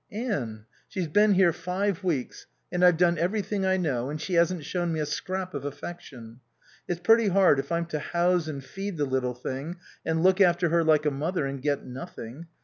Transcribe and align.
"Anne. 0.11 0.65
She's 0.87 1.07
been 1.07 1.35
here 1.35 1.53
five 1.53 2.03
weeks, 2.03 2.47
and 2.71 2.83
I've 2.83 2.97
done 2.97 3.19
everything 3.19 3.67
I 3.67 3.77
know, 3.77 4.09
and 4.09 4.19
she 4.19 4.33
hasn't 4.33 4.65
shown 4.65 4.91
me 4.91 4.99
a 4.99 5.05
scrap 5.05 5.53
of 5.53 5.63
affection. 5.63 6.39
It's 6.87 6.99
pretty 6.99 7.27
hard 7.27 7.59
if 7.59 7.71
I'm 7.71 7.85
to 7.85 7.99
house 7.99 8.47
and 8.47 8.65
feed 8.65 8.97
the 8.97 9.05
little 9.05 9.35
thing 9.35 9.75
and 10.03 10.23
look 10.23 10.41
after 10.41 10.69
her 10.69 10.83
like 10.83 11.05
a 11.05 11.11
mother 11.11 11.45
and 11.45 11.61
get 11.61 11.85
nothing. 11.85 12.47